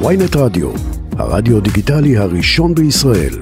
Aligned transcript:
ויינט 0.00 0.36
רדיו, 0.36 0.70
הרדיו 1.18 1.60
דיגיטלי 1.60 2.16
הראשון 2.16 2.74
בישראל. 2.74 3.34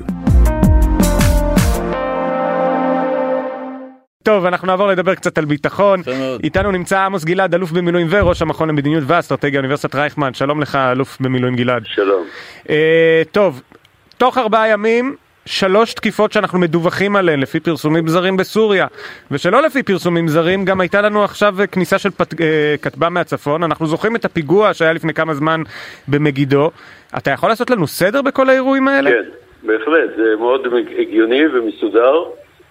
טוב, 4.23 4.45
אנחנו 4.45 4.67
נעבור 4.67 4.89
לדבר 4.89 5.15
קצת 5.15 5.39
על 5.39 5.45
ביטחון. 5.45 6.03
איתנו 6.43 6.71
נמצא 6.71 7.01
עמוס 7.01 7.25
גלעד, 7.25 7.55
אלוף 7.55 7.71
במילואים 7.71 8.07
וראש 8.11 8.43
המכון 8.43 8.69
למדיניות 8.69 9.05
ואסטרטגיה, 9.07 9.61
אוניברסיטת 9.61 9.95
רייכמן. 9.95 10.35
שלום 10.35 10.61
לך, 10.61 10.75
אלוף 10.75 11.21
במילואים 11.21 11.57
גלעד. 11.57 11.83
שלום. 11.87 12.25
אה, 12.71 13.23
טוב, 13.33 13.63
תוך 14.19 14.39
ארבעה 14.39 14.69
ימים, 14.69 15.17
שלוש 15.47 15.95
תקיפות 15.95 16.33
שאנחנו 16.33 16.59
מדווחים 16.59 17.17
עליהן 17.17 17.41
לפי 17.41 17.61
פרסומים 17.61 18.09
זרים 18.09 18.37
בסוריה. 18.37 18.87
ושלא 19.31 19.63
לפי 19.63 19.83
פרסומים 19.83 20.29
זרים, 20.29 20.65
גם 20.65 20.81
הייתה 20.81 21.01
לנו 21.01 21.25
עכשיו 21.25 21.55
כניסה 21.73 21.99
של 21.99 22.11
פת... 22.11 22.41
אה, 22.41 22.75
כטב"ם 22.83 23.15
מהצפון. 23.15 23.63
אנחנו 23.63 23.87
זוכרים 23.87 24.17
את 24.17 24.25
הפיגוע 24.25 24.75
שהיה 24.75 24.93
לפני 24.93 25.15
כמה 25.15 25.35
זמן 25.35 25.63
במגידו. 26.09 26.71
אתה 27.17 27.31
יכול 27.31 27.49
לעשות 27.49 27.71
לנו 27.71 27.87
סדר 27.87 28.23
בכל 28.23 28.49
האירועים 28.49 28.89
האלה? 28.89 29.11
כן, 29.11 29.29
בהחלט. 29.63 30.11
זה 30.17 30.35
מאוד 30.39 30.67
הגיוני 30.99 31.47
ומסודר. 31.47 32.25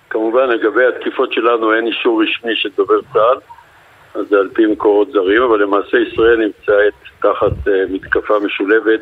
כמובן 0.10 0.50
לגבי 0.50 0.86
התקיפות 0.86 1.34
שלנו 1.34 1.74
אין 1.74 1.88
אישור 1.88 2.24
רשמי 2.24 2.56
של 2.56 2.70
דובר 2.78 3.02
צה"ל, 3.14 3.38
אז 4.16 4.28
זה 4.30 4.38
על 4.38 4.50
פי 4.54 4.66
מקורות 4.66 5.12
זרים, 5.12 5.42
אבל 5.42 5.62
למעשה 5.62 5.98
ישראל 5.98 6.38
נמצאת 6.38 6.94
תחת 7.20 7.68
uh, 7.68 7.70
מתקפה 7.90 8.40
משולבת 8.40 9.00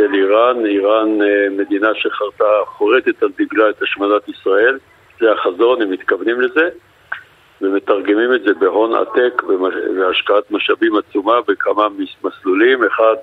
של 0.00 0.14
איראן, 0.14 0.66
איראן 0.66 1.20
uh, 1.20 1.50
מדינה 1.50 1.88
שחרתה, 1.94 2.44
חורטת 2.66 3.22
על 3.22 3.28
דגלה 3.38 3.70
את 3.70 3.82
השמדת 3.82 4.28
ישראל, 4.28 4.78
זה 5.20 5.32
החזון, 5.32 5.82
הם 5.82 5.90
מתכוונים 5.90 6.40
לזה, 6.40 6.68
ומתרגמים 7.60 8.34
את 8.34 8.42
זה 8.42 8.54
בהון 8.54 8.94
עתק 8.94 9.42
והשקעת 9.96 10.50
משאבים 10.50 10.96
עצומה 10.96 11.34
בכמה 11.48 11.86
מסלולים, 12.24 12.84
אחד 12.84 13.14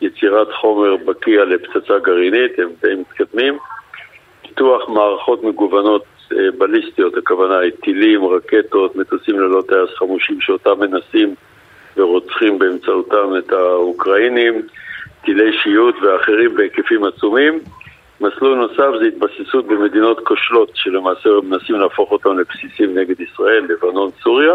יצירת 0.00 0.48
חומר 0.52 0.96
בקיע 0.96 1.44
לפצצה 1.44 1.98
גרעינית, 1.98 2.58
הם 2.58 2.68
די 2.82 2.94
מתקדמים 2.94 3.58
פיתוח 4.42 4.88
מערכות 4.88 5.44
מגוונות 5.44 6.04
אה, 6.32 6.38
בליסטיות, 6.58 7.16
הכוונה 7.16 7.58
היא 7.58 7.72
טילים, 7.82 8.24
רקטות, 8.24 8.96
מטוסים 8.96 9.40
ללא 9.40 9.62
טייס 9.68 9.98
חמושים 9.98 10.40
שאותם 10.40 10.80
מנסים 10.80 11.34
ורוצחים 11.96 12.58
באמצעותם 12.58 13.36
את 13.38 13.52
האוקראינים, 13.52 14.62
טילי 15.26 15.58
שיוט 15.62 15.94
ואחרים 16.02 16.54
בהיקפים 16.54 17.04
עצומים. 17.04 17.60
מסלול 18.20 18.58
נוסף 18.58 18.98
זה 19.00 19.06
התבססות 19.06 19.66
במדינות 19.66 20.20
כושלות 20.20 20.70
שלמעשה 20.74 21.28
מנסים 21.42 21.80
להפוך 21.80 22.12
אותם 22.12 22.38
לבסיסים 22.38 22.98
נגד 22.98 23.20
ישראל, 23.20 23.64
לבנון, 23.68 24.10
סוריה. 24.22 24.54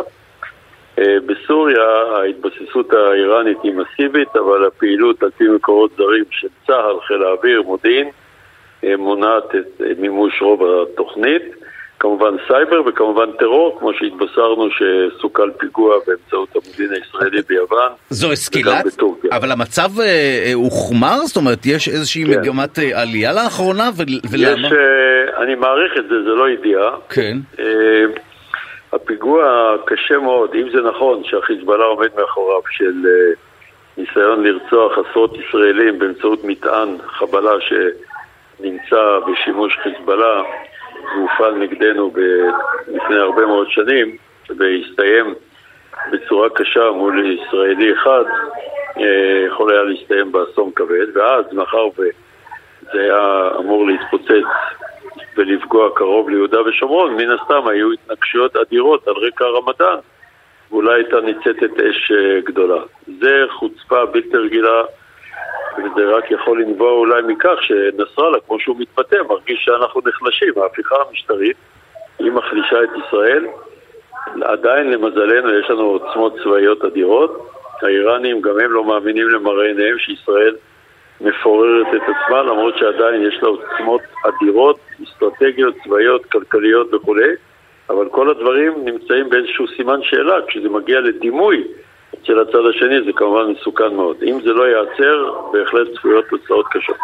אה, 0.99 1.15
בסוריה 1.25 1.83
ההתבססות 2.15 2.93
האיראנית 2.93 3.57
היא 3.63 3.73
מסיבית, 3.73 4.35
אבל 4.35 4.65
הפעילות 4.65 5.23
על 5.23 5.29
פי 5.37 5.43
מקורות 5.47 5.91
זרים 5.97 6.23
של 6.31 6.47
צה"ל, 6.67 6.99
חיל 7.07 7.23
האוויר, 7.23 7.61
מודיעין, 7.61 8.09
מונעת 8.83 9.55
את 9.55 9.81
מימוש 9.97 10.41
רוב 10.41 10.61
התוכנית. 10.63 11.43
כמובן 12.01 12.35
סייבר 12.47 12.81
וכמובן 12.85 13.31
טרור, 13.39 13.79
כמו 13.79 13.93
שהתבשרנו 13.93 14.67
שסוכל 14.71 15.49
פיגוע 15.57 15.95
באמצעות 16.07 16.49
המודיעין 16.55 16.91
הישראלי 16.93 17.41
ביוון. 17.49 17.91
זו 18.09 18.33
אסקילת? 18.33 18.85
אבל 19.31 19.51
המצב 19.51 19.89
הוחמר? 20.53 21.07
אה, 21.21 21.25
זאת 21.25 21.37
אומרת, 21.37 21.65
יש 21.65 21.87
איזושהי 21.87 22.25
כן. 22.25 22.31
מגמת 22.31 22.79
אה, 22.79 23.01
עלייה 23.01 23.33
לאחרונה? 23.33 23.89
ולמה? 24.31 24.67
יש, 24.67 24.73
אה, 24.73 25.43
אני 25.43 25.55
מעריך 25.55 25.93
את 25.97 26.03
זה, 26.09 26.23
זה 26.23 26.29
לא 26.29 26.49
ידיעה. 26.49 26.95
כן. 27.09 27.37
הפיגוע 28.93 29.75
קשה 29.85 30.17
מאוד, 30.17 30.55
אם 30.55 30.69
זה 30.73 30.81
נכון 30.81 31.23
שהחיזבאללה 31.23 31.85
עומד 31.85 32.09
מאחוריו 32.19 32.61
של 32.71 32.93
ניסיון 33.97 34.43
לרצוח 34.43 34.91
עשרות 34.97 35.37
ישראלים 35.37 35.99
באמצעות 35.99 36.43
מטען 36.43 36.97
חבלה 37.07 37.51
ש... 37.61 37.73
נמצא 38.63 39.19
בשימוש 39.27 39.77
חיזבאללה 39.83 40.41
והופעל 41.15 41.55
נגדנו 41.55 42.11
ב- 42.11 42.49
לפני 42.87 43.15
הרבה 43.15 43.45
מאוד 43.45 43.67
שנים 43.69 44.17
והסתיים 44.57 45.33
בצורה 46.11 46.49
קשה 46.49 46.91
מול 46.91 47.25
ישראלי 47.25 47.93
אחד, 47.93 48.23
אה, 48.97 49.45
יכול 49.47 49.71
היה 49.71 49.83
להסתיים 49.83 50.31
באסון 50.31 50.71
כבד, 50.75 51.17
ואז 51.17 51.45
מאחר 51.53 51.87
וזה 51.97 53.01
היה 53.01 53.49
אמור 53.57 53.87
להתפוצץ 53.87 54.47
ולפגוע 55.37 55.89
קרוב 55.95 56.29
ליהודה 56.29 56.61
ושומרון, 56.61 57.15
מן 57.15 57.31
הסתם 57.31 57.67
היו 57.67 57.91
התנגשויות 57.91 58.55
אדירות 58.55 59.07
על 59.07 59.13
רקע 59.13 59.45
הרמדאן 59.45 59.97
ואולי 60.71 60.93
הייתה 60.93 61.21
ניצתת 61.21 61.79
אש 61.79 62.11
אה, 62.11 62.41
גדולה. 62.41 62.81
זה 63.19 63.43
חוצפה 63.49 64.05
בלתי 64.05 64.37
רגילה 64.37 64.81
וזה 65.77 66.15
רק 66.15 66.31
יכול 66.31 66.61
לנבוע 66.61 66.91
אולי 66.91 67.21
מכך 67.21 67.55
שנסראללה, 67.61 68.37
כמו 68.47 68.59
שהוא 68.59 68.75
מתבטא, 68.79 69.17
מרגיש 69.29 69.63
שאנחנו 69.65 70.01
נחלשים. 70.05 70.53
ההפיכה 70.57 70.95
המשטרית, 71.09 71.57
היא 72.19 72.31
מחלישה 72.31 72.83
את 72.83 72.89
ישראל. 73.05 73.45
עדיין, 74.41 74.91
למזלנו, 74.91 75.59
יש 75.59 75.69
לנו 75.69 75.83
עוצמות 75.83 76.35
צבאיות 76.43 76.85
אדירות. 76.85 77.47
האיראנים, 77.81 78.41
גם 78.41 78.59
הם 78.59 78.71
לא 78.71 78.83
מאמינים 78.83 79.29
למראה 79.29 79.67
עיניהם 79.67 79.97
שישראל 79.97 80.55
מפוררת 81.21 81.87
את 81.87 82.01
עצמה, 82.01 82.43
למרות 82.43 82.77
שעדיין 82.77 83.21
יש 83.23 83.39
לה 83.43 83.49
עוצמות 83.49 84.01
אדירות, 84.25 84.79
אסטרטגיות, 85.03 85.75
צבאיות, 85.83 86.25
כלכליות 86.25 86.93
וכולי. 86.93 87.29
אבל 87.89 88.09
כל 88.09 88.29
הדברים 88.29 88.73
נמצאים 88.85 89.29
באיזשהו 89.29 89.67
סימן 89.67 89.99
שאלה 90.03 90.35
כשזה 90.47 90.69
מגיע 90.69 90.99
לדימוי 90.99 91.63
של 92.23 92.39
הצד 92.39 92.59
השני 92.69 92.95
זה 93.05 93.11
כמובן 93.15 93.51
מסוכן 93.51 93.95
מאוד. 93.95 94.15
אם 94.23 94.39
זה 94.43 94.49
לא 94.49 94.63
ייעצר, 94.63 95.33
בהחלט 95.53 95.87
צפויות 95.97 96.25
תוצאות 96.29 96.65
קשות. 96.71 96.95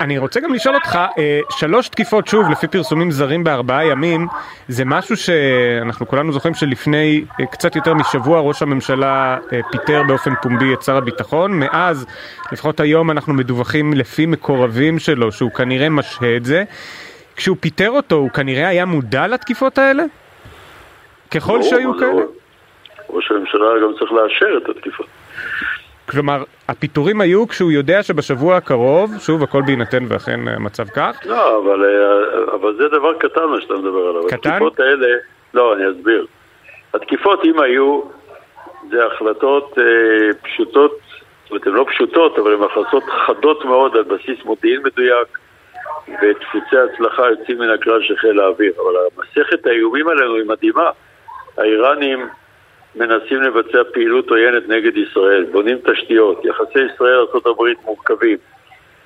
אני 0.00 0.18
רוצה 0.18 0.40
גם 0.40 0.54
לשאול 0.54 0.74
אותך, 0.74 0.98
אה, 1.18 1.40
שלוש 1.50 1.88
תקיפות 1.88 2.26
שוב, 2.26 2.50
לפי 2.50 2.68
פרסומים 2.68 3.10
זרים 3.10 3.44
בארבעה 3.44 3.86
ימים, 3.86 4.26
זה 4.68 4.84
משהו 4.84 5.16
שאנחנו 5.16 6.06
כולנו 6.06 6.32
זוכרים 6.32 6.54
שלפני 6.54 7.24
אה, 7.40 7.46
קצת 7.46 7.76
יותר 7.76 7.94
משבוע 7.94 8.40
ראש 8.40 8.62
הממשלה 8.62 9.38
אה, 9.52 9.60
פיטר 9.70 10.02
באופן 10.08 10.32
פומבי 10.42 10.74
את 10.74 10.82
שר 10.82 10.96
הביטחון. 10.96 11.58
מאז, 11.58 12.06
לפחות 12.52 12.80
היום 12.80 13.10
אנחנו 13.10 13.34
מדווחים 13.34 13.92
לפי 13.92 14.26
מקורבים 14.26 14.98
שלו 14.98 15.32
שהוא 15.32 15.50
כנראה 15.50 15.88
משהה 15.88 16.36
את 16.36 16.44
זה. 16.44 16.64
כשהוא 17.36 17.56
פיטר 17.60 17.90
אותו, 17.90 18.16
הוא 18.16 18.30
כנראה 18.30 18.68
היה 18.68 18.84
מודע 18.84 19.26
לתקיפות 19.26 19.78
האלה? 19.78 20.04
ככל 21.30 21.62
שהיו 21.62 21.98
כאלה? 21.98 22.22
ראש 23.14 23.30
הממשלה 23.30 23.80
גם 23.82 23.92
צריך 23.98 24.12
לאשר 24.12 24.58
את 24.62 24.68
התקיפה. 24.68 25.04
כלומר, 26.10 26.42
הפיטורים 26.68 27.20
היו 27.20 27.48
כשהוא 27.48 27.72
יודע 27.72 28.02
שבשבוע 28.02 28.56
הקרוב, 28.56 29.10
שוב 29.18 29.42
הכל 29.42 29.62
בהינתן 29.66 30.04
ואכן 30.08 30.48
המצב 30.48 30.88
כך? 30.88 31.20
לא, 31.24 31.58
אבל, 31.58 31.84
אה, 31.84 32.54
אבל 32.54 32.76
זה 32.76 32.88
דבר 32.88 33.18
קטן 33.18 33.44
מה 33.44 33.60
שאתה 33.60 33.74
מדבר 33.74 34.08
עליו. 34.08 34.26
קטן? 34.26 34.50
התקיפות 34.50 34.80
האלה, 34.80 35.06
לא, 35.54 35.74
אני 35.74 35.82
אסביר. 35.90 36.26
התקיפות, 36.94 37.44
אם 37.44 37.60
היו, 37.60 38.00
זה 38.90 39.06
החלטות 39.06 39.78
אה, 39.78 39.84
פשוטות, 40.42 40.98
זאת 41.42 41.50
אומרת, 41.50 41.66
הן 41.66 41.72
לא 41.72 41.86
פשוטות, 41.88 42.38
אבל 42.38 42.54
הן 42.54 42.62
החלטות 42.62 43.04
חדות 43.26 43.64
מאוד 43.64 43.96
על 43.96 44.02
בסיס 44.02 44.44
מודיעין 44.44 44.80
מדויק 44.84 45.38
ודפוסי 46.08 46.76
הצלחה 46.76 47.22
יוצאים 47.30 47.58
מן 47.58 47.70
הכלל 47.70 48.02
של 48.02 48.16
חיל 48.16 48.40
האוויר. 48.40 48.72
אבל 48.82 48.94
מסכת 49.18 49.66
האיומים 49.66 50.08
עלינו 50.08 50.34
היא 50.34 50.46
מדהימה. 50.46 50.90
האיראנים 51.58 52.28
מנסים 52.96 53.42
לבצע 53.42 53.78
פעילות 53.92 54.30
עוינת 54.30 54.68
נגד 54.68 54.96
ישראל, 54.96 55.44
בונים 55.52 55.78
תשתיות, 55.78 56.44
יחסי 56.44 56.78
ישראל-ארה"ב 56.94 57.62
מורכבים. 57.84 58.38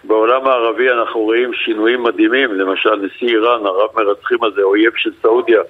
בעולם 0.04 0.47
הערבי 0.47 0.91
אנחנו 0.91 1.21
רואים 1.21 1.54
שינויים 1.54 2.03
מדהימים, 2.03 2.54
למשל 2.54 2.94
נשיא 2.97 3.28
איראן, 3.28 3.66
הרב 3.66 3.91
מרצחים 3.97 4.44
הזה, 4.44 4.62
אויב 4.62 4.93
של 4.97 5.10
סעודיה, 5.22 5.60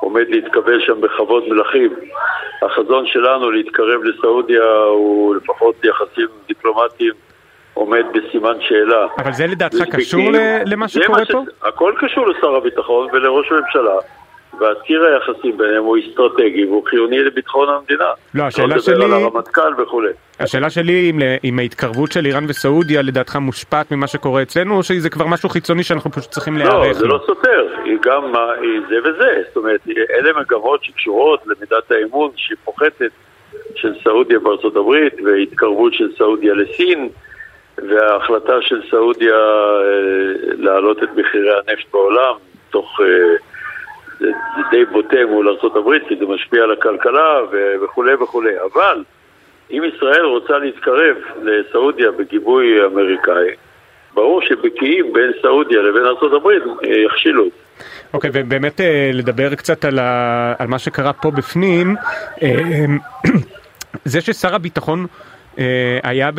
עומד 0.00 0.24
להתקבל 0.28 0.80
שם 0.80 1.00
בכבוד 1.00 1.48
מלכים. 1.48 1.94
החזון 2.62 3.06
שלנו 3.06 3.50
להתקרב 3.50 4.04
לסעודיה 4.04 4.72
הוא 4.74 5.34
לפחות 5.34 5.84
יחסים 5.84 6.28
דיפלומטיים 6.48 7.12
עומד 7.74 8.04
בסימן 8.12 8.60
שאלה. 8.60 9.06
אבל 9.18 9.32
זה 9.32 9.46
לדעתך 9.46 9.82
קשור 9.92 10.20
למה 10.66 10.88
שקורה 10.88 11.24
פה? 11.32 11.42
הכל 11.62 11.94
קשור 12.00 12.26
לשר 12.26 12.56
הביטחון 12.56 13.08
ולראש 13.12 13.52
הממשלה. 13.52 13.96
והציר 14.60 15.04
היחסים 15.04 15.58
ביניהם 15.58 15.84
הוא 15.84 15.96
אסטרטגי 15.98 16.64
והוא 16.64 16.84
חיוני 16.86 17.18
לביטחון 17.18 17.68
המדינה. 17.68 18.04
לא, 18.34 18.42
השאלה 18.42 18.80
שלי... 18.80 18.94
לא 18.94 19.04
לדבר 19.04 19.16
על 19.16 19.22
הרמטכ"ל 19.22 19.82
וכולי. 19.82 20.12
השאלה 20.40 20.70
שלי 20.70 21.10
אם, 21.10 21.18
אם 21.44 21.58
ההתקרבות 21.58 22.12
של 22.12 22.26
איראן 22.26 22.44
וסעודיה 22.48 23.02
לדעתך 23.02 23.36
מושפעת 23.36 23.92
ממה 23.92 24.06
שקורה 24.06 24.42
אצלנו, 24.42 24.76
או 24.76 24.82
שזה 24.82 25.10
כבר 25.10 25.26
משהו 25.26 25.48
חיצוני 25.48 25.82
שאנחנו 25.82 26.10
פשוט 26.10 26.30
צריכים 26.30 26.58
להיערך? 26.58 26.86
לא, 26.86 26.92
זה 26.92 27.06
לא 27.06 27.20
סותר, 27.26 27.66
היא 27.84 27.98
גם 28.02 28.32
היא 28.60 28.80
זה 28.88 28.94
וזה. 29.04 29.42
זאת 29.48 29.56
אומרת, 29.56 29.80
אלה 30.18 30.30
מגמות 30.40 30.84
שקשורות 30.84 31.40
למידת 31.46 31.90
האמון 31.90 32.30
שהיא 32.36 32.58
פוחתת 32.64 33.10
של 33.74 33.92
סעודיה 34.04 34.38
בארצות 34.38 34.76
הברית, 34.76 35.14
והתקרבות 35.24 35.94
של 35.94 36.08
סעודיה 36.18 36.54
לסין. 36.54 37.08
וההחלטה 37.78 38.52
של 38.60 38.80
סעודיה 38.90 39.34
אה, 39.34 40.54
להעלות 40.58 41.02
את 41.02 41.08
מחירי 41.16 41.50
הנפט 41.52 41.92
בעולם 41.92 42.34
תוך 42.70 43.00
אה, 43.00 43.06
זה, 44.20 44.26
די 44.70 44.84
בוטה 44.84 45.16
מול 45.28 45.48
ארה"ב 45.48 46.08
כי 46.08 46.16
זה 46.16 46.26
משפיע 46.26 46.62
על 46.62 46.72
הכלכלה 46.72 47.40
וכולי 47.84 48.14
וכולי, 48.14 48.52
אבל 48.72 49.04
אם 49.70 49.82
ישראל 49.94 50.24
רוצה 50.24 50.58
להתקרב 50.58 51.16
לסעודיה 51.42 52.10
בגיבוי 52.10 52.84
אמריקאי, 52.86 53.48
ברור 54.14 54.42
שבקיאים 54.42 55.12
בין 55.12 55.30
סעודיה 55.42 55.82
לבין 55.82 56.02
ארה"ב 56.04 56.48
יכשילו 56.82 57.46
את 57.46 57.50
זה. 57.50 57.64
אוקיי, 58.14 58.30
okay, 58.30 58.32
ובאמת 58.36 58.80
אה, 58.80 59.10
לדבר 59.12 59.54
קצת 59.54 59.84
על, 59.84 59.98
ה, 59.98 60.54
על 60.58 60.68
מה 60.68 60.78
שקרה 60.78 61.12
פה 61.12 61.30
בפנים, 61.30 61.96
אה, 62.42 62.84
זה 64.04 64.20
ששר 64.20 64.54
הביטחון 64.54 65.06
אה, 65.58 65.98
היה 66.02 66.30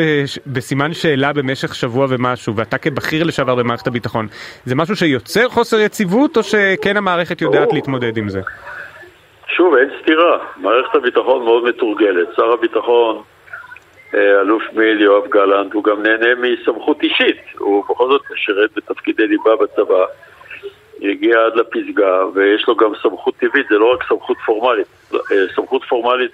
בסימן 0.47 0.93
שאלה 0.93 1.33
במשך 1.33 1.75
שבוע 1.75 2.07
ומשהו, 2.09 2.55
ואתה 2.55 2.77
כבכיר 2.77 3.23
לשעבר 3.23 3.55
במערכת 3.55 3.87
הביטחון, 3.87 4.27
זה 4.65 4.75
משהו 4.75 4.95
שיוצר 4.95 5.49
חוסר 5.49 5.79
יציבות, 5.79 6.37
או 6.37 6.43
שכן 6.43 6.97
המערכת 6.97 7.41
יודעת 7.41 7.73
להתמודד 7.73 8.17
עם 8.17 8.29
זה? 8.29 8.41
שוב, 9.47 9.75
אין 9.75 9.89
סתירה. 10.01 10.37
מערכת 10.57 10.95
הביטחון 10.95 11.43
מאוד 11.43 11.63
מתורגלת. 11.63 12.27
שר 12.35 12.51
הביטחון, 12.51 13.21
אלוף 14.13 14.63
מיל 14.73 15.01
יואב 15.01 15.27
גלנט, 15.29 15.73
הוא 15.73 15.83
גם 15.83 16.03
נהנה 16.03 16.27
מסמכות 16.35 17.03
אישית. 17.03 17.37
הוא 17.57 17.83
בכל 17.89 18.09
זאת 18.09 18.21
שירת 18.35 18.69
בתפקידי 18.75 19.27
ליבה 19.27 19.55
בצבא. 19.55 20.05
הגיע 21.01 21.35
עד 21.45 21.55
לפסגה, 21.55 22.25
ויש 22.33 22.67
לו 22.67 22.75
גם 22.75 22.91
סמכות 23.01 23.35
טבעית, 23.35 23.67
זה 23.69 23.77
לא 23.77 23.93
רק 23.93 24.03
סמכות 24.09 24.37
פורמלית. 24.45 24.87
סמכות 25.55 25.83
פורמלית 25.83 26.31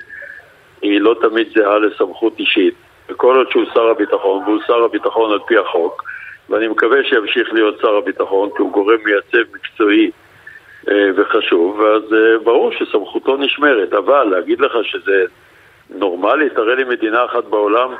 היא 0.82 1.02
לא 1.02 1.16
תמיד 1.22 1.48
זהה 1.56 1.80
לסמכות 1.80 2.40
אישית. 2.40 2.74
וכל 3.10 3.36
עוד 3.36 3.52
שהוא 3.52 3.66
שר 3.74 3.90
הביטחון, 3.90 4.44
והוא 4.44 4.60
שר 4.68 4.84
הביטחון 4.84 5.32
על 5.32 5.40
פי 5.48 5.58
החוק, 5.58 6.04
ואני 6.50 6.68
מקווה 6.68 7.04
שימשיך 7.04 7.54
להיות 7.54 7.80
שר 7.82 7.96
הביטחון, 7.96 8.50
כי 8.56 8.62
הוא 8.62 8.72
גורם 8.72 8.98
מייצב 9.06 9.56
מקצועי 9.56 10.12
אה, 10.90 11.10
וחשוב, 11.16 11.80
ואז 11.80 12.14
אה, 12.14 12.40
ברור 12.44 12.72
שסמכותו 12.72 13.38
נשמרת. 13.38 13.94
אבל 13.94 14.24
להגיד 14.24 14.62
לך 14.62 14.72
שזה 14.84 15.24
נורמלי, 15.90 16.50
תראה 16.50 16.76
לי 16.76 16.84
מדינה 16.84 17.26
אחת 17.26 17.44
בעולם 17.44 17.94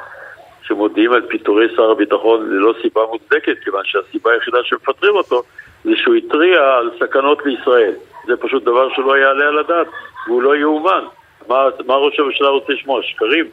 שמודיעים 0.64 1.14
על 1.14 1.22
פיטורי 1.22 1.68
שר 1.76 1.92
הביטחון 1.92 2.50
ללא 2.50 2.74
סיבה 2.82 3.02
מוצדקת, 3.12 3.60
כיוון 3.64 3.82
שהסיבה 3.86 4.32
היחידה 4.32 4.58
שמפטרים 4.64 5.16
אותו 5.16 5.44
זה 5.84 5.92
שהוא 5.96 6.16
התריע 6.16 6.76
על 6.78 6.90
סכנות 7.00 7.46
לישראל. 7.46 7.94
זה 8.28 8.38
פשוט 8.38 8.64
דבר 8.64 8.90
שלא 8.96 9.18
יעלה 9.18 9.48
על 9.48 9.60
הדעת, 9.60 9.88
והוא 10.28 10.42
לא 10.42 10.56
יאומן. 10.56 11.04
מה, 11.48 11.68
מה 11.86 11.96
ראש 11.96 12.20
הממשלה 12.20 12.50
רוצה 12.50 12.74
לשמוע? 12.74 13.02
שקרים? 13.04 13.46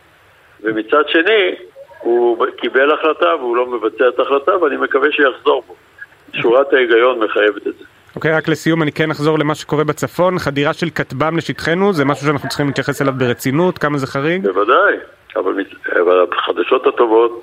ומצד 0.60 1.08
שני, 1.08 1.54
הוא 2.00 2.46
קיבל 2.56 2.92
החלטה 2.92 3.36
והוא 3.36 3.56
לא 3.56 3.66
מבצע 3.66 4.08
את 4.08 4.18
ההחלטה 4.18 4.58
ואני 4.58 4.76
מקווה 4.76 5.08
שיחזור 5.12 5.62
בו. 5.66 5.74
שורת 6.32 6.72
ההיגיון 6.72 7.18
מחייבת 7.18 7.66
את 7.66 7.74
זה. 7.78 7.84
אוקיי, 8.16 8.34
okay, 8.34 8.36
רק 8.36 8.48
לסיום 8.48 8.82
אני 8.82 8.92
כן 8.92 9.10
אחזור 9.10 9.38
למה 9.38 9.54
שקורה 9.54 9.84
בצפון. 9.84 10.38
חדירה 10.38 10.72
של 10.72 10.90
כטב"ם 10.90 11.36
לשטחנו 11.36 11.92
זה 11.92 12.04
משהו 12.04 12.26
שאנחנו 12.26 12.48
צריכים 12.48 12.66
להתייחס 12.66 13.02
אליו 13.02 13.14
ברצינות, 13.18 13.78
כמה 13.78 13.98
זה 13.98 14.06
חריג? 14.06 14.42
בוודאי, 14.42 14.94
אבל, 15.36 15.52
אבל 16.02 16.26
החדשות 16.32 16.86
הטובות 16.86 17.42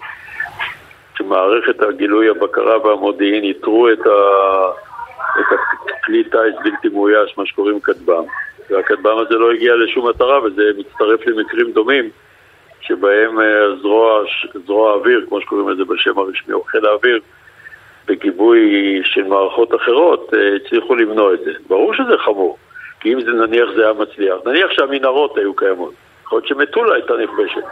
שמערכת 1.17 1.81
הגילוי, 1.81 2.29
הבקרה 2.29 2.87
והמודיעין 2.87 3.43
איתרו 3.43 3.89
את, 3.89 4.07
ה... 4.07 4.11
את 5.39 5.59
הכלי 5.99 6.23
טיס 6.23 6.55
בלתי 6.63 6.89
מאויש, 6.89 7.37
מה 7.37 7.45
שקוראים 7.45 7.79
כטב"ם. 7.79 8.23
והכטב"ם 8.69 9.17
הזה 9.17 9.35
לא 9.35 9.51
הגיע 9.51 9.75
לשום 9.75 10.09
מטרה 10.09 10.43
וזה 10.43 10.63
מצטרף 10.77 11.27
למקרים 11.27 11.71
דומים 11.71 12.09
שבהם 12.81 13.39
אה, 13.39 13.75
זרוע, 13.81 14.23
זרוע 14.65 14.91
האוויר, 14.91 15.25
כמו 15.29 15.41
שקוראים 15.41 15.69
לזה 15.69 15.85
בשם 15.85 16.19
הרשמי, 16.19 16.53
או 16.53 16.63
חיל 16.63 16.85
האוויר, 16.85 17.19
בגיבוי 18.07 19.01
של 19.03 19.23
מערכות 19.23 19.75
אחרות, 19.75 20.33
אה, 20.33 20.55
הצליחו 20.55 20.95
למנוע 20.95 21.33
את 21.33 21.39
זה. 21.39 21.51
ברור 21.67 21.93
שזה 21.93 22.17
חמור, 22.17 22.57
כי 22.99 23.13
אם 23.13 23.21
זה 23.21 23.31
נניח 23.31 23.69
זה 23.75 23.83
היה 23.83 23.93
מצליח, 23.93 24.35
נניח 24.45 24.71
שהמנהרות 24.71 25.37
היו 25.37 25.53
קיימות, 25.53 25.93
יכול 26.23 26.37
להיות 26.37 26.47
שמטולה 26.47 26.93
הייתה 26.95 27.13
נכבשת. 27.17 27.63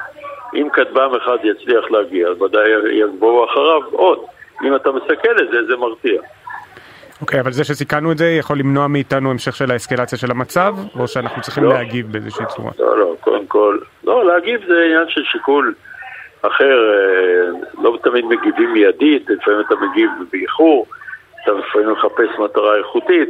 אם 0.56 0.68
כטב"ם 0.74 1.16
אחד 1.16 1.38
יצליח 1.44 1.92
להגיע, 1.92 2.28
אז 2.28 2.42
ודאי 2.42 2.70
יגבוהו 2.92 3.46
אחריו 3.46 3.82
עוד. 3.92 4.20
אם 4.64 4.76
אתה 4.76 4.92
מסכל 4.92 5.38
את 5.42 5.50
זה, 5.52 5.66
זה 5.68 5.76
מרתיע. 5.76 6.22
אוקיי, 7.22 7.40
okay, 7.40 7.42
אבל 7.42 7.52
זה 7.52 7.64
שסיכנו 7.64 8.12
את 8.12 8.18
זה 8.18 8.30
יכול 8.30 8.60
למנוע 8.60 8.88
מאיתנו 8.88 9.32
המשך 9.32 9.56
של 9.56 9.72
האסקלציה 9.72 10.18
של 10.18 10.32
המצב, 10.32 10.76
או 11.00 11.08
שאנחנו 11.08 11.42
צריכים 11.42 11.64
לא. 11.64 11.74
להגיב 11.74 12.12
באיזושהי 12.12 12.46
צורה? 12.46 12.72
לא, 12.80 12.98
לא, 12.98 13.16
קודם 13.20 13.48
כל, 13.48 13.78
לא, 14.04 14.26
להגיב 14.26 14.62
זה 14.68 14.84
עניין 14.86 15.10
של 15.10 15.24
שיקול 15.24 15.74
אחר, 16.42 16.92
אה, 16.94 17.82
לא 17.84 17.98
תמיד 18.04 18.26
מגיבים 18.26 18.74
מיידית, 18.74 19.30
לפעמים 19.30 19.60
אתה 19.60 19.76
מגיב 19.76 20.10
באיחור, 20.32 20.86
אתה 21.44 21.52
לפעמים 21.52 21.92
מחפש 21.92 22.40
מטרה 22.40 22.78
איכותית. 22.78 23.30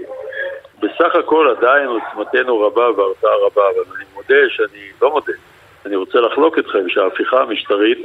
בסך 0.79 1.15
הכל 1.19 1.55
עדיין 1.57 1.87
עוצמתנו 1.87 2.59
רבה 2.59 2.91
והרתעה 2.91 3.31
רבה, 3.45 3.61
אבל 3.61 3.95
אני 3.95 4.05
מודה 4.13 4.49
שאני 4.49 4.87
לא 5.01 5.11
מודה. 5.11 5.33
אני 5.85 5.95
רוצה 5.95 6.19
לחלוק 6.19 6.59
אתכם 6.59 6.89
שההפיכה 6.89 7.41
המשטרית 7.41 7.97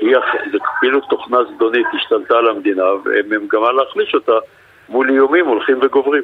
היא, 0.00 0.16
כאילו 0.80 1.00
תוכנה 1.00 1.38
זדונית 1.54 1.86
השתלטה 1.94 2.38
על 2.38 2.48
המדינה 2.48 2.84
ומגמה 3.04 3.72
להחליש 3.72 4.14
אותה 4.14 4.38
מול 4.88 5.10
איומים 5.10 5.46
הולכים 5.46 5.78
וגוברים. 5.82 6.22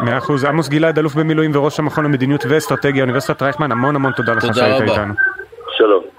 מאה 0.00 0.18
אחוז. 0.18 0.44
עמוס 0.44 0.68
גלעד, 0.68 0.98
אלוף 0.98 1.14
במילואים 1.14 1.56
וראש 1.56 1.78
המכון 1.78 2.04
למדיניות 2.04 2.44
ואסטרטגיה, 2.48 3.02
אוניברסיטת 3.02 3.42
רייכמן, 3.42 3.72
המון 3.72 3.96
המון 3.96 4.12
תודה 4.12 4.34
לך 4.34 4.54
שהיית 4.54 4.82
איתנו. 4.82 5.14
שלום. 5.76 6.13